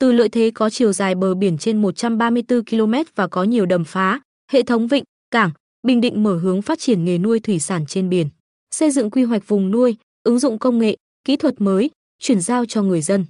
[0.00, 3.84] Từ lợi thế có chiều dài bờ biển trên 134 km và có nhiều đầm
[3.84, 4.20] phá,
[4.52, 5.50] hệ thống vịnh, cảng,
[5.82, 8.28] Bình Định mở hướng phát triển nghề nuôi thủy sản trên biển,
[8.70, 11.90] xây dựng quy hoạch vùng nuôi, ứng dụng công nghệ, kỹ thuật mới,
[12.22, 13.24] chuyển giao cho người dân.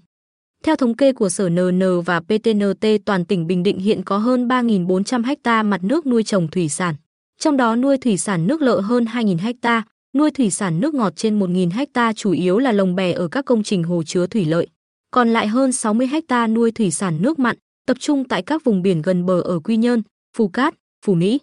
[0.65, 4.49] Theo thống kê của Sở NN và PTNT, toàn tỉnh Bình Định hiện có hơn
[4.49, 6.95] 3.400 ha mặt nước nuôi trồng thủy sản.
[7.39, 9.83] Trong đó nuôi thủy sản nước lợ hơn 2.000 ha,
[10.17, 13.45] nuôi thủy sản nước ngọt trên 1.000 ha chủ yếu là lồng bè ở các
[13.45, 14.69] công trình hồ chứa thủy lợi.
[15.11, 18.83] Còn lại hơn 60 hecta nuôi thủy sản nước mặn, tập trung tại các vùng
[18.83, 20.03] biển gần bờ ở Quy Nhơn,
[20.37, 21.41] Phù Cát, Phù Mỹ.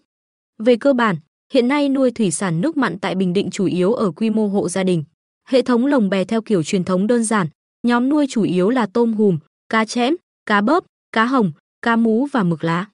[0.59, 1.15] Về cơ bản,
[1.53, 4.47] hiện nay nuôi thủy sản nước mặn tại Bình Định chủ yếu ở quy mô
[4.47, 5.03] hộ gia đình.
[5.47, 7.47] Hệ thống lồng bè theo kiểu truyền thống đơn giản,
[7.87, 9.37] nhóm nuôi chủ yếu là tôm hùm,
[9.69, 12.85] cá chẽm, cá bớp, cá hồng, cá mú và mực lá.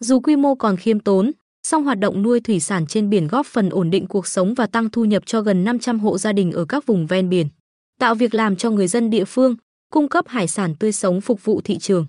[0.00, 1.32] Dù quy mô còn khiêm tốn,
[1.66, 4.66] song hoạt động nuôi thủy sản trên biển góp phần ổn định cuộc sống và
[4.66, 7.48] tăng thu nhập cho gần 500 hộ gia đình ở các vùng ven biển,
[8.00, 9.56] tạo việc làm cho người dân địa phương,
[9.90, 12.06] cung cấp hải sản tươi sống phục vụ thị trường.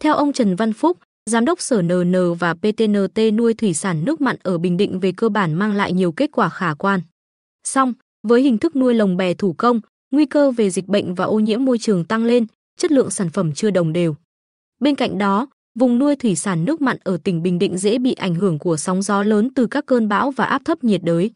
[0.00, 0.98] Theo ông Trần Văn Phúc,
[1.30, 5.12] Giám đốc Sở NN và PTNT nuôi thủy sản nước mặn ở Bình Định về
[5.16, 7.00] cơ bản mang lại nhiều kết quả khả quan.
[7.64, 11.24] Song, với hình thức nuôi lồng bè thủ công, nguy cơ về dịch bệnh và
[11.24, 12.46] ô nhiễm môi trường tăng lên,
[12.78, 14.16] chất lượng sản phẩm chưa đồng đều.
[14.80, 15.46] Bên cạnh đó,
[15.78, 18.76] vùng nuôi thủy sản nước mặn ở tỉnh Bình Định dễ bị ảnh hưởng của
[18.76, 21.30] sóng gió lớn từ các cơn bão và áp thấp nhiệt đới.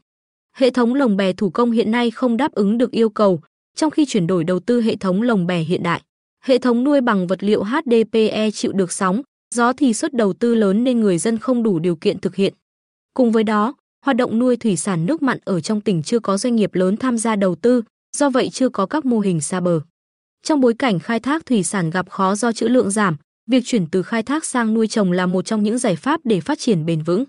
[0.56, 3.40] Hệ thống lồng bè thủ công hiện nay không đáp ứng được yêu cầu,
[3.80, 6.02] trong khi chuyển đổi đầu tư hệ thống lồng bè hiện đại.
[6.44, 9.22] Hệ thống nuôi bằng vật liệu HDPE chịu được sóng,
[9.54, 12.54] gió thì suất đầu tư lớn nên người dân không đủ điều kiện thực hiện.
[13.14, 16.38] Cùng với đó, hoạt động nuôi thủy sản nước mặn ở trong tỉnh chưa có
[16.38, 17.82] doanh nghiệp lớn tham gia đầu tư,
[18.16, 19.80] do vậy chưa có các mô hình xa bờ.
[20.42, 23.16] Trong bối cảnh khai thác thủy sản gặp khó do trữ lượng giảm,
[23.50, 26.40] việc chuyển từ khai thác sang nuôi trồng là một trong những giải pháp để
[26.40, 27.24] phát triển bền vững.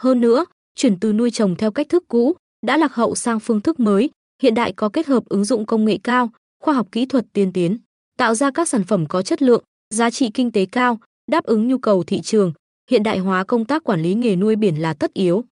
[0.00, 2.34] Hơn nữa, chuyển từ nuôi trồng theo cách thức cũ
[2.66, 4.10] đã lạc hậu sang phương thức mới,
[4.42, 6.30] hiện đại có kết hợp ứng dụng công nghệ cao,
[6.62, 7.78] khoa học kỹ thuật tiên tiến,
[8.18, 9.64] tạo ra các sản phẩm có chất lượng,
[9.94, 10.98] giá trị kinh tế cao,
[11.30, 12.52] đáp ứng nhu cầu thị trường,
[12.90, 15.44] hiện đại hóa công tác quản lý nghề nuôi biển là tất yếu.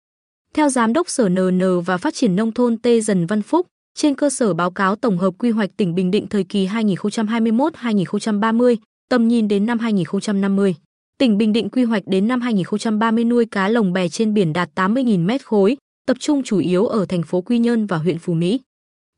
[0.53, 4.15] Theo Giám đốc Sở NN và Phát triển Nông thôn Tê Dần Văn Phúc, trên
[4.15, 8.75] cơ sở báo cáo tổng hợp quy hoạch tỉnh Bình Định thời kỳ 2021-2030,
[9.09, 10.75] tầm nhìn đến năm 2050.
[11.17, 14.69] Tỉnh Bình Định quy hoạch đến năm 2030 nuôi cá lồng bè trên biển đạt
[14.75, 15.77] 80.000 mét khối,
[16.07, 18.59] tập trung chủ yếu ở thành phố Quy Nhơn và huyện Phú Mỹ.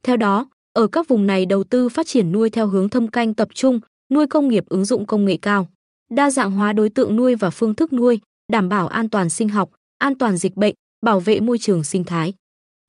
[0.04, 3.34] Theo đó, ở các vùng này đầu tư phát triển nuôi theo hướng thâm canh
[3.34, 3.80] tập trung,
[4.12, 5.68] nuôi công nghiệp ứng dụng công nghệ cao,
[6.10, 8.20] đa dạng hóa đối tượng nuôi và phương thức nuôi,
[8.52, 10.76] đảm bảo an toàn sinh học, an toàn dịch bệnh,
[11.06, 12.34] bảo vệ môi trường sinh thái.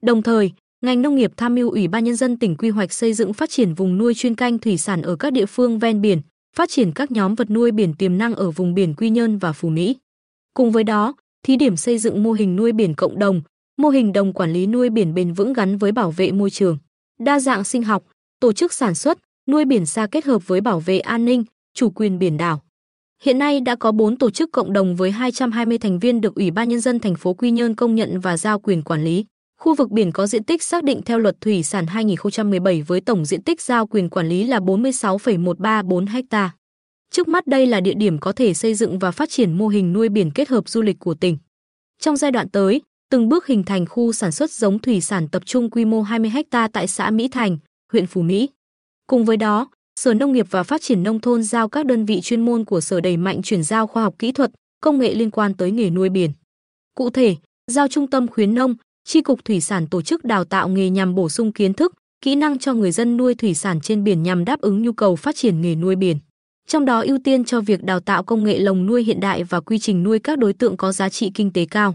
[0.02, 0.52] Đồng thời,
[0.84, 3.50] ngành nông nghiệp tham mưu Ủy ban nhân dân tỉnh quy hoạch xây dựng phát
[3.50, 6.20] triển vùng nuôi chuyên canh thủy sản ở các địa phương ven biển,
[6.56, 9.52] phát triển các nhóm vật nuôi biển tiềm năng ở vùng biển Quy Nhơn và
[9.52, 9.96] Phú Mỹ.
[10.54, 13.42] Cùng với đó, thí điểm xây dựng mô hình nuôi biển cộng đồng,
[13.76, 16.78] mô hình đồng quản lý nuôi biển bền vững gắn với bảo vệ môi trường,
[17.18, 18.04] đa dạng sinh học,
[18.40, 19.18] tổ chức sản xuất,
[19.48, 22.62] nuôi biển xa kết hợp với bảo vệ an ninh, chủ quyền biển đảo.
[23.22, 26.50] Hiện nay đã có 4 tổ chức cộng đồng với 220 thành viên được Ủy
[26.50, 29.24] ban nhân dân thành phố Quy Nhơn công nhận và giao quyền quản lý.
[29.60, 33.24] Khu vực biển có diện tích xác định theo Luật Thủy sản 2017 với tổng
[33.24, 36.50] diện tích giao quyền quản lý là 46,134 ha.
[37.10, 39.92] Trước mắt đây là địa điểm có thể xây dựng và phát triển mô hình
[39.92, 41.38] nuôi biển kết hợp du lịch của tỉnh.
[42.00, 45.42] Trong giai đoạn tới, từng bước hình thành khu sản xuất giống thủy sản tập
[45.46, 47.58] trung quy mô 20 ha tại xã Mỹ Thành,
[47.92, 48.48] huyện Phú Mỹ.
[49.06, 49.68] Cùng với đó,
[50.00, 52.80] Sở Nông nghiệp và Phát triển Nông thôn giao các đơn vị chuyên môn của
[52.80, 54.50] Sở đẩy mạnh chuyển giao khoa học kỹ thuật,
[54.80, 56.30] công nghệ liên quan tới nghề nuôi biển.
[56.94, 57.36] Cụ thể,
[57.70, 58.74] giao Trung tâm khuyến nông,
[59.04, 62.34] Chi cục Thủy sản tổ chức đào tạo nghề nhằm bổ sung kiến thức, kỹ
[62.34, 65.36] năng cho người dân nuôi thủy sản trên biển nhằm đáp ứng nhu cầu phát
[65.36, 66.18] triển nghề nuôi biển.
[66.68, 69.60] Trong đó ưu tiên cho việc đào tạo công nghệ lồng nuôi hiện đại và
[69.60, 71.94] quy trình nuôi các đối tượng có giá trị kinh tế cao.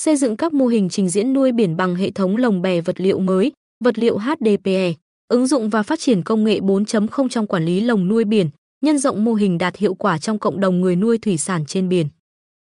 [0.00, 3.00] Xây dựng các mô hình trình diễn nuôi biển bằng hệ thống lồng bè vật
[3.00, 3.52] liệu mới,
[3.84, 4.92] vật liệu HDPE,
[5.28, 8.50] ứng dụng và phát triển công nghệ 4.0 trong quản lý lồng nuôi biển,
[8.84, 11.88] nhân rộng mô hình đạt hiệu quả trong cộng đồng người nuôi thủy sản trên
[11.88, 12.08] biển.